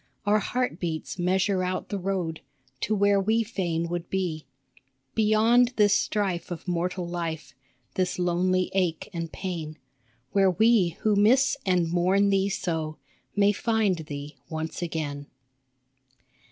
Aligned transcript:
Our 0.25 0.39
heart 0.39 0.79
beats 0.79 1.19
measure 1.19 1.61
out 1.61 1.89
the 1.89 1.99
road 1.99 2.41
To 2.79 2.95
where 2.95 3.19
we 3.21 3.43
fain 3.43 3.87
would 3.89 4.09
be, 4.09 4.39
10 4.39 4.39
COR 4.39 4.47
CORDIUM 4.47 4.89
Beyond 5.13 5.73
this 5.75 5.93
strife 5.93 6.49
of 6.49 6.67
mortal 6.67 7.05
life, 7.07 7.53
This 7.93 8.17
lonely 8.17 8.71
ache 8.73 9.11
and 9.13 9.31
pain, 9.31 9.77
Where 10.31 10.49
we 10.49 10.97
who 11.01 11.15
miss 11.15 11.55
and 11.67 11.91
mourn 11.91 12.29
thee 12.31 12.49
so 12.49 12.97
May 13.35 13.51
find 13.51 13.97
thee 13.97 14.37
once 14.49 14.81
again. 14.81 15.27